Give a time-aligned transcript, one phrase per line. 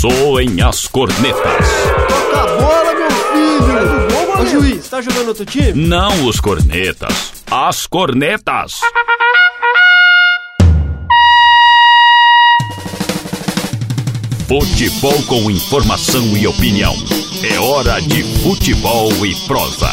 [0.00, 1.66] Soem as cornetas.
[2.08, 4.40] Toca a bola, meu filho!
[4.40, 5.72] Ô juiz, tá jogando outro time?
[5.88, 8.74] Não os cornetas, as cornetas.
[14.46, 16.94] Futebol com informação e opinião.
[17.42, 19.90] É hora de futebol e prosa.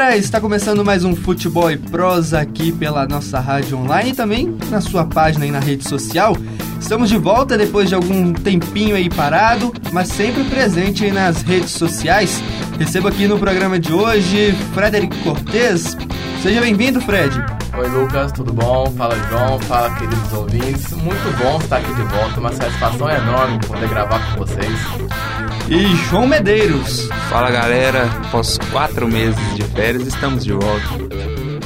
[0.00, 4.56] Galera, está começando mais um Futebol e Prosa aqui pela nossa rádio online e também
[4.70, 6.34] na sua página e na rede social.
[6.80, 11.72] Estamos de volta depois de algum tempinho aí parado, mas sempre presente aí nas redes
[11.72, 12.42] sociais.
[12.78, 15.94] Recebo aqui no programa de hoje Frederico Cortez.
[16.42, 17.38] Seja bem-vindo, Fred.
[17.76, 18.90] Oi Lucas, tudo bom?
[18.96, 20.92] Fala João, fala queridos ouvintes.
[20.92, 25.29] Muito bom estar aqui de volta, uma satisfação enorme poder gravar com vocês.
[25.70, 27.06] E João Medeiros.
[27.28, 30.98] Fala galera, após quatro meses de férias estamos de volta.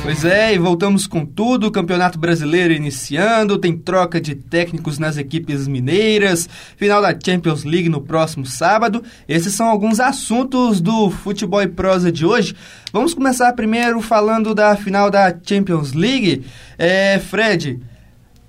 [0.02, 1.68] Pois é, e voltamos com tudo.
[1.68, 7.88] O Campeonato Brasileiro iniciando, tem troca de técnicos nas equipes mineiras, final da Champions League
[7.88, 9.02] no próximo sábado.
[9.26, 12.54] Esses são alguns assuntos do Futebol e Prosa de hoje.
[12.92, 16.44] Vamos começar primeiro falando da final da Champions League.
[16.76, 17.80] É, Fred,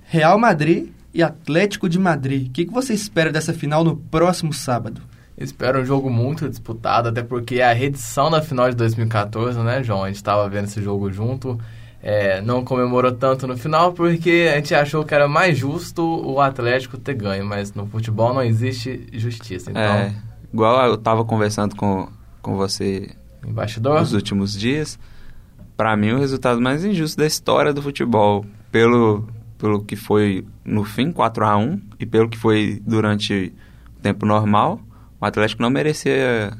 [0.03, 2.49] Real Madrid e Atlético de Madrid.
[2.49, 5.14] O que, que você espera dessa final no próximo sábado?
[5.38, 9.83] Espero um jogo muito disputado, até porque é a reedição da final de 2014, né,
[9.83, 10.03] João?
[10.03, 11.59] A gente estava vendo esse jogo junto.
[12.02, 16.39] É, não comemorou tanto no final porque a gente achou que era mais justo o
[16.39, 19.72] Atlético ter ganho, mas no futebol não existe justiça.
[19.72, 20.13] Então, É,
[20.53, 22.08] igual eu tava conversando com,
[22.44, 23.09] com você
[23.45, 25.00] embaixador, nos últimos dias,
[25.75, 30.83] pra mim o resultado mais injusto da história do futebol, pelo, pelo que foi no
[30.83, 33.52] fim 4 a 1 e pelo que foi durante
[33.97, 34.80] o tempo normal,
[35.25, 36.53] o Atlético não merecia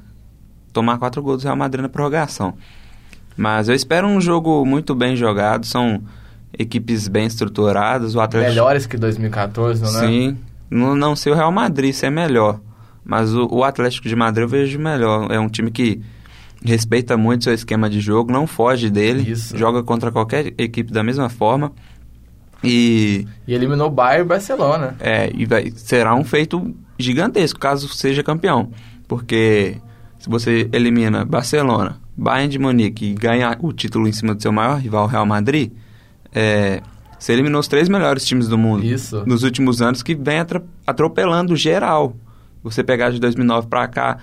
[0.74, 2.56] tomar quatro gols do Real Madrid na prorrogação.
[3.38, 6.02] Mas eu espero um jogo muito bem jogado, são
[6.58, 10.08] equipes bem estruturadas, o Atlético melhores que 2014, não é?
[10.08, 10.38] Sim,
[10.70, 12.60] não, não sei o Real Madrid se é melhor,
[13.04, 15.32] mas o, o Atlético de Madrid eu vejo melhor.
[15.32, 16.02] É um time que
[16.64, 19.56] respeita muito seu esquema de jogo, não foge dele, Isso.
[19.56, 21.72] joga contra qualquer equipe da mesma forma
[22.64, 24.96] e, E eliminou o Bayern e o Barcelona.
[25.00, 28.72] é, e vai, será um feito gigantesco caso seja campeão,
[29.08, 29.78] porque
[30.20, 34.52] se você elimina Barcelona, Bayern de Munique e ganha o título em cima do seu
[34.52, 35.72] maior rival Real Madrid,
[36.34, 36.82] é,
[37.20, 39.24] você eliminou os três melhores times do mundo Isso.
[39.26, 40.38] nos últimos anos que vem
[40.86, 42.16] atropelando geral.
[42.64, 44.18] Você pegar de 2009 pra cá,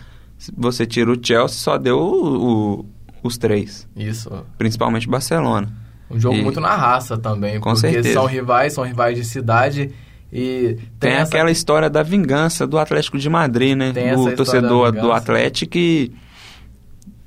[0.56, 2.87] você tira o Chelsea, só deu o- o-
[3.22, 4.31] os três, Isso.
[4.59, 5.72] principalmente Barcelona.
[6.11, 8.12] Um jogo E- muito na raça também, Com porque certeza.
[8.15, 9.91] são rivais, são rivais de cidade
[10.32, 13.93] e Tem, tem, essa aquela história da vingança do Atlético de Madrid, né?
[13.93, 15.12] Tem história torcedor do.
[15.12, 16.10] Atlético que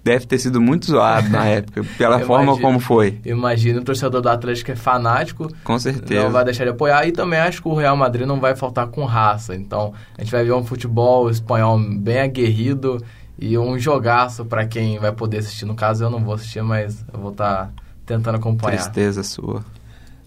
[0.03, 2.61] deve ter sido muito zoado na época, pela Eu forma imagino.
[2.65, 3.19] como foi.
[3.25, 6.23] Imagina o torcedor do Atlético é fanático, Com certeza.
[6.23, 7.07] não vai deixar de apoiar.
[7.07, 9.55] E também acho que o Real Madrid não vai faltar com raça.
[9.55, 13.03] Então a gente vai ver um futebol espanhol bem aguerrido
[13.37, 15.65] e um jogaço para quem vai poder assistir.
[15.65, 17.71] No caso eu não vou assistir, mas eu vou estar
[18.05, 18.77] tentando acompanhar.
[18.77, 19.63] Tristeza sua.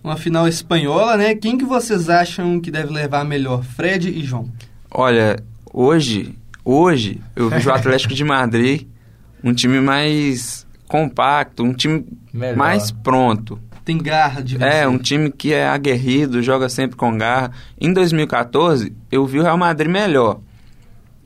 [0.02, 1.34] Uma final espanhola, né?
[1.34, 4.50] Quem que vocês acham que deve levar melhor, Fred e João?
[4.90, 5.36] Olha,
[5.72, 8.86] hoje, hoje eu vejo o Atlético de Madrid
[9.42, 12.56] um time mais compacto, um time Melhor.
[12.56, 13.60] mais pronto.
[13.84, 14.82] Tem garra de vencer.
[14.82, 17.52] É, um time que é aguerrido, joga sempre com garra.
[17.80, 20.40] Em 2014, eu vi o Real Madrid melhor.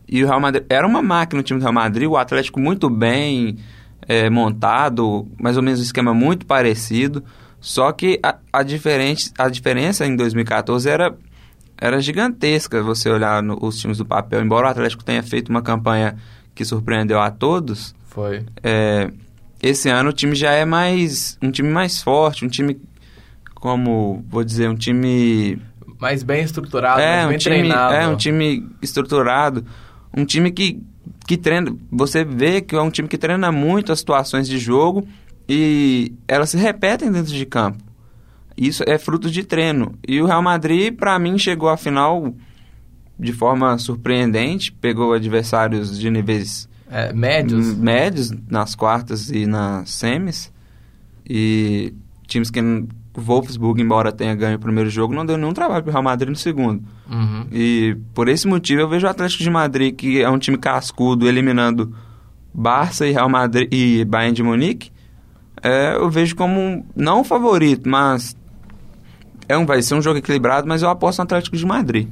[0.09, 2.89] E o Real Madrid era uma máquina o time do Real Madrid, o Atlético muito
[2.91, 3.57] bem
[4.07, 7.25] é, montado, mais ou menos um esquema muito parecido.
[7.63, 11.15] Só que a, a, diferente, a diferença em 2014 era,
[11.81, 14.43] era gigantesca, você olhar no, os times do papel.
[14.43, 16.17] Embora o Atlético tenha feito uma campanha
[16.57, 18.45] que surpreendeu a todos, Foi.
[18.65, 19.09] é,
[19.63, 22.79] esse ano o time já é mais um time mais forte, um time
[23.55, 25.57] como vou dizer, um time
[26.01, 27.95] Mas bem estruturado, é mas um bem time treinado.
[27.95, 29.65] é um time estruturado,
[30.15, 30.83] um time que
[31.27, 35.07] que treina, você vê que é um time que treina muito as situações de jogo
[35.49, 37.79] e elas se repetem dentro de campo.
[38.57, 39.95] Isso é fruto de treino.
[40.07, 42.35] E o Real Madrid, para mim, chegou à final
[43.19, 47.75] de forma surpreendente, pegou adversários de níveis É, médios.
[47.75, 50.53] médios nas quartas e nas semis.
[51.29, 51.95] E
[52.27, 55.91] times que o Wolfsburg, embora tenha ganho o primeiro jogo, não deu nenhum trabalho para
[55.91, 56.83] o Real Madrid no segundo.
[57.11, 57.47] Uhum.
[57.53, 61.27] E por esse motivo eu vejo o Atlético de Madrid, que é um time cascudo,
[61.29, 61.95] eliminando
[62.53, 64.92] Barça e Real Madrid e Bayern de Munique,
[65.63, 68.37] é, eu vejo como não o favorito, mas
[69.49, 72.09] é um, vai ser um jogo equilibrado, mas eu aposto no Atlético de Madrid.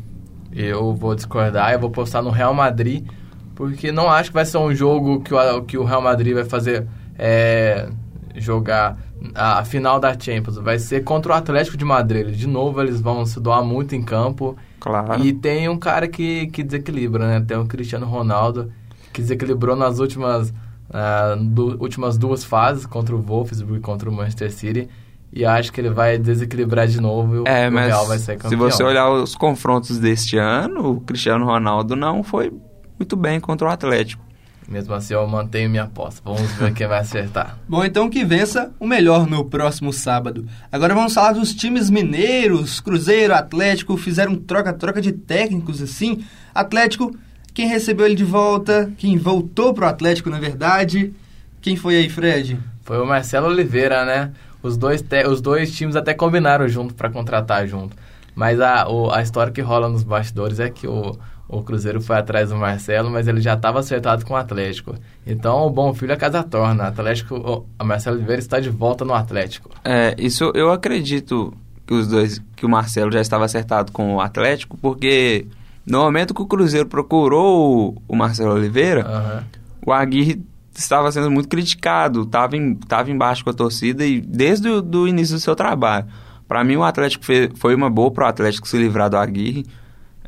[0.52, 3.06] Eu vou discordar, eu vou postar no Real Madrid,
[3.54, 6.44] porque não acho que vai ser um jogo que o, que o Real Madrid vai
[6.44, 6.86] fazer
[7.18, 7.88] é,
[8.36, 8.96] jogar
[9.34, 12.34] a final da Champions vai ser contra o Atlético de Madrid.
[12.34, 14.56] De novo, eles vão se doar muito em campo.
[14.78, 15.22] Claro.
[15.24, 17.44] E tem um cara que, que desequilibra, né?
[17.46, 18.72] Tem o Cristiano Ronaldo,
[19.12, 20.52] que desequilibrou nas últimas,
[20.90, 24.88] uh, do, últimas duas fases, contra o Wolfsburg e contra o Manchester City.
[25.32, 28.36] E acho que ele vai desequilibrar de novo e é, o mas Real vai ser
[28.36, 28.50] campeão.
[28.50, 32.52] Se você olhar os confrontos deste ano, o Cristiano Ronaldo não foi
[32.98, 34.30] muito bem contra o Atlético.
[34.70, 36.20] Mesmo assim, eu mantenho minha aposta.
[36.24, 37.58] Vamos ver quem vai acertar.
[37.68, 40.46] Bom, então que vença o melhor no próximo sábado.
[40.70, 42.80] Agora vamos falar dos times mineiros.
[42.80, 46.24] Cruzeiro, Atlético fizeram troca-troca de técnicos assim.
[46.54, 47.12] Atlético,
[47.60, 51.12] quem recebeu ele de volta, quem voltou pro Atlético, na verdade.
[51.60, 52.58] Quem foi aí, Fred?
[52.80, 54.32] Foi o Marcelo Oliveira, né?
[54.62, 57.94] Os dois, os dois times até combinaram junto para contratar junto.
[58.34, 62.16] Mas a, o, a história que rola nos bastidores é que o, o Cruzeiro foi
[62.16, 64.94] atrás do Marcelo, mas ele já estava acertado com o Atlético.
[65.26, 66.84] Então, o bom filho a casa torna.
[66.84, 69.68] Atlético, o Marcelo Oliveira está de volta no Atlético.
[69.84, 71.52] É, isso eu acredito
[71.86, 75.46] que os dois, que o Marcelo já estava acertado com o Atlético, porque
[75.86, 79.44] no momento que o Cruzeiro procurou o, Marcelo Oliveira, uhum.
[79.86, 80.42] o Aguirre
[80.74, 85.08] estava sendo muito criticado, estava em, tava embaixo com a torcida e desde o do
[85.08, 86.06] início do seu trabalho.
[86.46, 89.64] Para mim, o Atlético fez, foi uma boa para o Atlético se livrar do Aguirre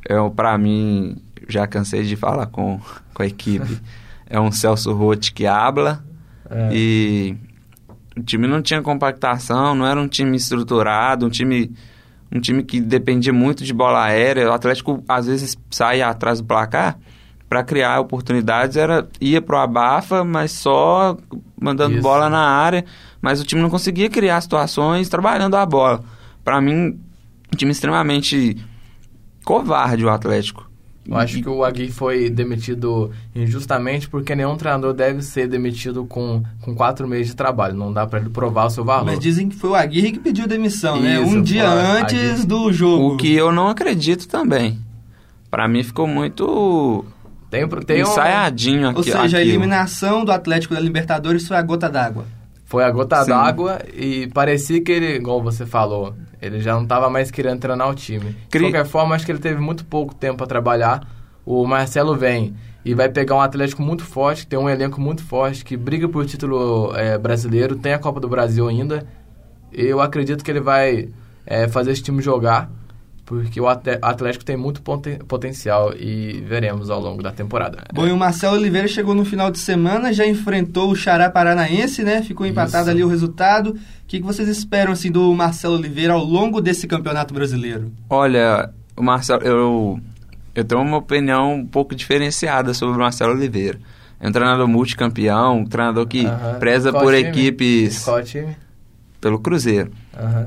[0.08, 1.16] é, para mim,
[1.48, 2.80] já cansei de falar com,
[3.14, 3.80] com a equipe,
[4.28, 6.04] é um Celso Rotti que habla
[6.50, 6.70] é.
[6.72, 7.36] e
[8.16, 11.70] o time não tinha compactação, não era um time estruturado, um time
[12.32, 14.48] um time que dependia muito de bola aérea.
[14.48, 16.98] O Atlético às vezes saía atrás do placar
[17.48, 21.18] para criar oportunidades, era ia pro abafa, mas só
[21.60, 22.02] mandando Isso.
[22.02, 22.82] bola na área,
[23.20, 26.02] mas o time não conseguia criar situações trabalhando a bola.
[26.42, 26.98] Para mim,
[27.52, 28.56] um time extremamente
[29.44, 30.71] covarde o Atlético.
[31.08, 36.42] Eu acho que o Agui foi demitido injustamente porque nenhum treinador deve ser demitido com,
[36.60, 37.74] com quatro meses de trabalho.
[37.74, 39.06] Não dá para ele provar o seu valor.
[39.06, 41.18] Mas dizem que foi o Aguirre que pediu demissão, Isso, né?
[41.18, 42.46] Um dia antes Aguirre.
[42.46, 43.14] do jogo.
[43.14, 44.78] O que eu não acredito também.
[45.50, 47.04] Para mim ficou muito
[47.50, 48.98] tem, tem ensaiadinho aqui.
[48.98, 49.36] Ou seja, aquilo.
[49.36, 52.24] a eliminação do Atlético da Libertadores foi a gota d'água.
[52.64, 57.08] Foi a gota d'água e parecia que ele, igual você falou, ele já não estava
[57.08, 58.36] mais querendo treinar o time.
[58.50, 61.06] De qualquer forma, acho que ele teve muito pouco tempo para trabalhar.
[61.46, 62.54] O Marcelo vem
[62.84, 66.08] e vai pegar um Atlético muito forte, que tem um elenco muito forte, que briga
[66.08, 69.06] por título é, brasileiro, tem a Copa do Brasil ainda.
[69.72, 71.10] Eu acredito que ele vai
[71.46, 72.68] é, fazer esse time jogar
[73.40, 77.78] porque o Atlético tem muito potencial e veremos ao longo da temporada.
[77.92, 82.02] Bom, e o Marcelo Oliveira chegou no final de semana, já enfrentou o Xará Paranaense,
[82.02, 82.20] né?
[82.22, 82.90] Ficou empatado Isso.
[82.90, 83.70] ali o resultado.
[83.70, 83.76] O
[84.06, 87.90] que, vocês esperam assim do Marcelo Oliveira ao longo desse Campeonato Brasileiro?
[88.10, 90.00] Olha, o Marcelo, eu
[90.54, 93.78] eu tenho uma opinião um pouco diferenciada sobre o Marcelo Oliveira.
[94.20, 96.26] É um treinador multicampeão, um treinador que
[96.60, 97.28] preza Qual por time?
[97.28, 98.04] equipes.
[98.04, 98.56] Qual time?
[99.20, 99.90] Pelo Cruzeiro.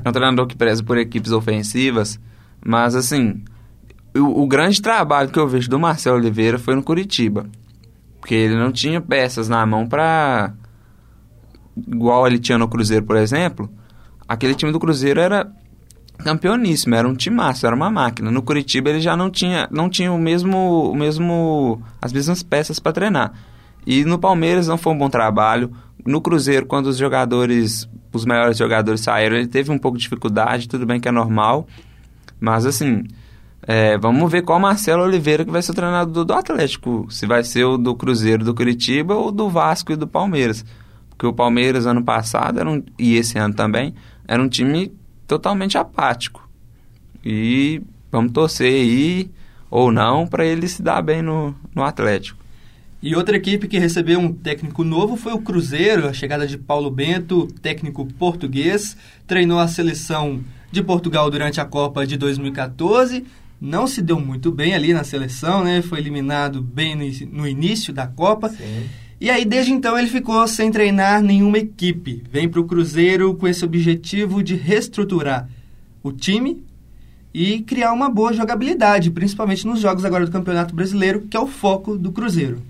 [0.04, 2.20] É um treinador que preza por equipes ofensivas
[2.66, 3.42] mas, assim,
[4.14, 7.46] o, o, grande trabalho que eu vejo do Marcelo Oliveira foi no Curitiba.
[8.20, 10.52] Porque ele não tinha peças na mão para
[11.76, 13.68] Igual ele tinha no Cruzeiro, por exemplo.
[14.26, 15.50] Aquele time do Cruzeiro era
[16.18, 18.30] campeoníssimo, era um timaço, era uma máquina.
[18.30, 22.78] No Curitiba ele já não tinha, não tinha o mesmo, o mesmo, as mesmas peças
[22.78, 23.32] para treinar.
[23.86, 25.70] E no Palmeiras não foi um bom trabalho.
[26.04, 30.68] No Cruzeiro, quando os jogadores, os melhores jogadores saíram, ele teve um pouco de dificuldade,
[30.68, 31.66] tudo bem que é normal.
[32.40, 33.04] Mas assim,
[33.66, 37.06] é, vamos ver qual Marcelo Oliveira que vai ser o treinador do Atlético.
[37.10, 40.64] Se vai ser o do Cruzeiro, do Curitiba ou do Vasco e do Palmeiras.
[41.10, 43.94] Porque o Palmeiras ano passado, um, e esse ano também,
[44.28, 44.92] era um time
[45.26, 46.48] totalmente apático.
[47.24, 49.30] E vamos torcer aí,
[49.70, 52.46] ou não, para ele se dar bem no, no Atlético.
[53.02, 56.90] E outra equipe que recebeu um técnico novo foi o Cruzeiro, a chegada de Paulo
[56.90, 60.40] Bento, técnico português, treinou a seleção
[60.70, 63.24] de Portugal durante a Copa de 2014.
[63.60, 65.80] Não se deu muito bem ali na seleção, né?
[65.80, 66.94] Foi eliminado bem
[67.30, 68.50] no, início da Copa.
[68.50, 68.84] Sim.
[69.18, 72.22] E aí, desde então, ele ficou sem treinar nenhuma equipe.
[72.30, 75.48] Vem para o Cruzeiro com esse objetivo de reestruturar
[76.02, 76.62] o time
[77.32, 81.46] e criar uma boa jogabilidade, principalmente nos jogos agora do Campeonato Brasileiro, que é o
[81.46, 82.62] foco do Cruzeiro.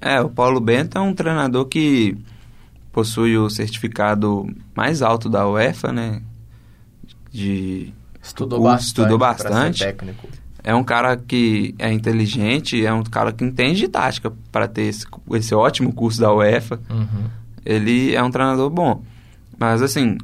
[0.00, 2.16] É, o Paulo Bento é um treinador que
[2.92, 6.22] possui o certificado mais alto da UEFA, né?
[7.34, 9.80] De estudou bastante, estudou bastante.
[9.80, 10.28] técnico.
[10.62, 14.82] É um cara que é inteligente, é um cara que entende de tática para ter
[14.82, 16.80] esse, esse, ótimo curso da UEFA.
[16.88, 17.24] Uhum.
[17.66, 19.02] Ele é um treinador bom.
[19.58, 20.16] Mas assim,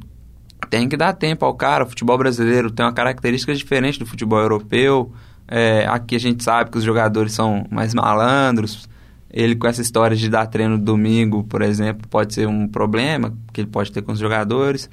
[0.70, 1.84] tem que dar tempo ao cara.
[1.84, 5.12] O futebol brasileiro tem uma característica diferente do futebol europeu.
[5.46, 8.88] É, aqui a gente sabe que os jogadores são mais malandros,
[9.32, 13.60] ele com essa história de dar treino domingo, por exemplo, pode ser um problema que
[13.60, 14.88] ele pode ter com os jogadores.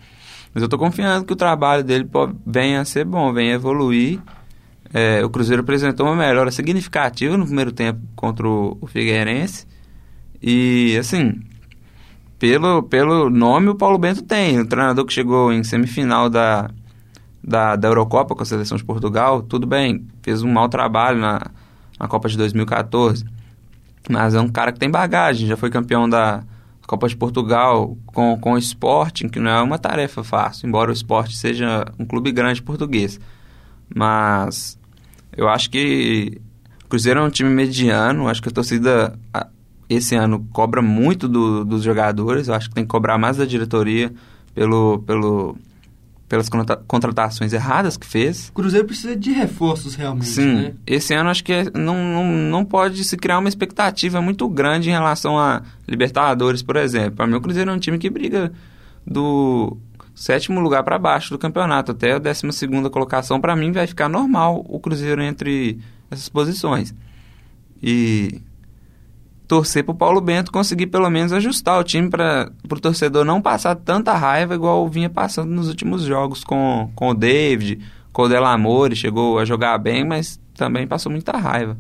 [0.54, 2.08] Mas eu estou confiando que o trabalho dele
[2.46, 4.20] venha a ser bom, venha a evoluir.
[4.94, 9.68] É, o Cruzeiro apresentou uma melhora significativa no primeiro tempo contra o, Figueirense.
[10.42, 11.42] E, assim,
[12.40, 14.60] pelo, pelo nome o Paulo Bento tem.
[14.60, 16.70] O treinador que chegou em semifinal da,
[17.44, 21.42] da, da Eurocopa com a seleção de Portugal, tudo bem, fez um mau trabalho na,
[22.00, 23.38] na Copa de 2014
[24.10, 26.44] mas é um cara que tem bagagem, já foi campeão da
[26.88, 30.94] Copa de Portugal com, com o Sporting, que não é uma tarefa fácil, embora o
[30.94, 33.20] Sporting seja um clube grande português.
[33.94, 34.80] Mas
[35.36, 36.42] eu acho que
[36.86, 39.20] o Cruzeiro é um time mediano, acho que a torcida
[39.90, 43.46] esse ano cobra muito do, dos jogadores, eu acho que tem que cobrar mais da
[43.46, 44.14] diretoria
[44.56, 45.58] pelo, pelo
[46.28, 46.50] pelas
[46.88, 48.50] contratações erradas que fez.
[48.50, 50.74] O Cruzeiro precisa de reforços realmente, Sim, né?
[50.86, 54.90] esse ano acho que é, não, não, não pode se criar uma expectativa muito grande
[54.90, 57.14] em relação a Libertadores, por exemplo.
[57.14, 58.52] Para mim o Cruzeiro é um time que briga
[59.06, 59.78] do
[60.14, 64.10] sétimo lugar para baixo do campeonato, até a décima segunda colocação, para mim vai ficar
[64.10, 65.80] normal o Cruzeiro entre
[66.12, 66.94] essas posições.
[67.82, 68.42] E
[69.48, 73.42] torcer para o Paulo Bento conseguir pelo menos ajustar o time para o torcedor não
[73.42, 77.80] passar tanta raiva igual vinha passando nos últimos jogos com, com o David,
[78.12, 81.78] com o Delamore, chegou a jogar bem, mas também passou muita raiva.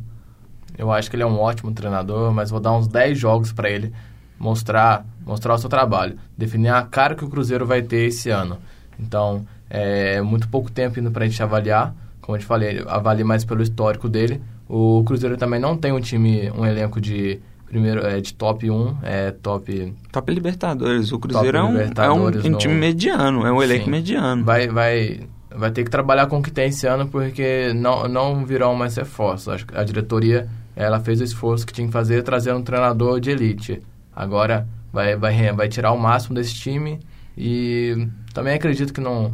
[0.77, 3.69] Eu acho que ele é um ótimo treinador, mas vou dar uns 10 jogos para
[3.69, 3.91] ele
[4.39, 8.59] mostrar, mostrar o seu trabalho, definir a cara que o Cruzeiro vai ter esse ano.
[8.99, 13.23] Então, é muito pouco tempo indo para a gente avaliar, como eu te falei, avalie
[13.23, 14.41] mais pelo histórico dele.
[14.69, 18.97] O Cruzeiro também não tem um time, um elenco de primeiro é de top 1,
[19.03, 21.11] é top top Libertadores.
[21.11, 23.91] O Cruzeiro é um, é um, um time mediano, é um elenco Sim.
[23.91, 24.43] mediano.
[24.43, 25.19] Vai vai
[25.53, 28.95] vai ter que trabalhar com o que tem esse ano porque não não virão mais
[28.95, 29.65] reforços.
[29.73, 33.81] A diretoria ela fez o esforço que tinha que fazer trazendo um treinador de elite.
[34.15, 36.99] Agora vai vai vai tirar o máximo desse time
[37.37, 39.33] e também acredito que não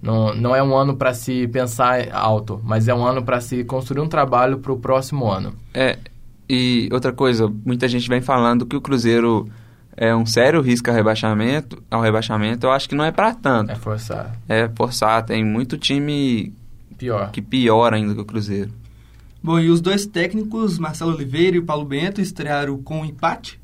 [0.00, 3.64] não, não é um ano para se pensar alto, mas é um ano para se
[3.64, 5.54] construir um trabalho para o próximo ano.
[5.74, 5.98] É,
[6.48, 9.48] e outra coisa, muita gente vem falando que o Cruzeiro
[9.96, 12.66] é um sério risco ao rebaixamento, ao rebaixamento.
[12.66, 13.72] Eu acho que não é para tanto.
[13.72, 14.36] É forçar.
[14.48, 15.24] É forçar.
[15.24, 16.52] Tem muito time
[16.96, 18.70] pior que pior ainda que o Cruzeiro.
[19.42, 23.58] Bom, e os dois técnicos, Marcelo Oliveira e o Paulo Bento, estrearam com um empate,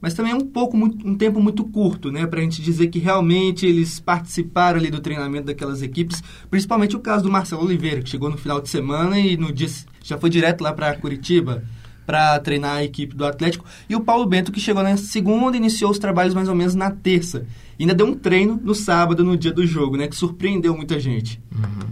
[0.00, 3.66] mas também um pouco um tempo muito curto, né, para a gente dizer que realmente
[3.66, 8.30] eles participaram ali do treinamento daquelas equipes, principalmente o caso do Marcelo Oliveira, que chegou
[8.30, 9.68] no final de semana e no dia
[10.02, 11.62] já foi direto lá para Curitiba
[12.10, 13.64] para treinar a equipe do Atlético.
[13.88, 16.90] E o Paulo Bento, que chegou na segunda, iniciou os trabalhos mais ou menos na
[16.90, 17.46] terça.
[17.78, 20.08] E ainda deu um treino no sábado, no dia do jogo, né?
[20.08, 21.40] Que surpreendeu muita gente.
[21.54, 21.88] Uhum.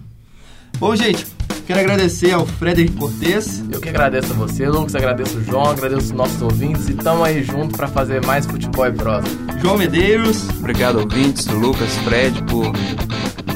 [0.81, 1.25] Bom, gente,
[1.69, 3.63] quero agradecer ao Frederic Cortes.
[3.71, 7.23] Eu que agradeço a você, Lucas, agradeço o João, agradeço os nossos ouvintes e estamos
[7.23, 9.29] aí juntos para fazer mais futebol e prosa.
[9.63, 10.49] João Medeiros.
[10.59, 12.73] Obrigado, ouvintes, Lucas, Fred, por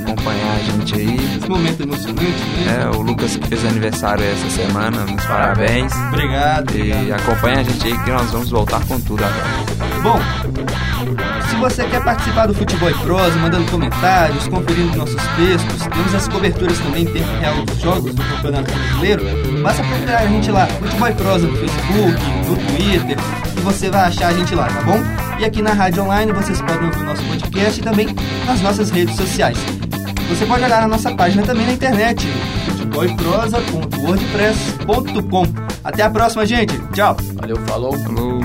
[0.03, 1.17] acompanhar a gente aí.
[1.37, 2.83] Esse momento emocionante, né?
[2.83, 5.93] É, o Lucas que fez aniversário essa semana, nos parabéns.
[6.09, 6.77] Obrigado.
[6.77, 7.21] E obrigado.
[7.21, 9.73] acompanha a gente aí que nós vamos voltar com tudo agora.
[10.03, 10.19] Bom,
[11.49, 16.29] se você quer participar do Futebol e Prosa, mandando comentários, conferindo nossos textos, temos as
[16.29, 19.23] coberturas também em tempo real dos jogos do Campeonato Brasileiro,
[19.63, 23.17] basta procurar a gente lá, Futebol e Prosa no Facebook, no Twitter,
[23.57, 24.99] e você vai achar a gente lá, tá bom?
[25.39, 28.09] E aqui na Rádio Online vocês podem ouvir o nosso podcast e também
[28.47, 29.59] nas nossas redes sociais.
[30.29, 32.27] Você pode olhar na nossa página também na internet,
[32.67, 35.45] futebolprosa.wordpress.com.
[35.85, 36.79] Até a próxima, gente.
[36.93, 37.17] Tchau.
[37.35, 37.93] Valeu, falou.
[37.99, 38.41] Falou.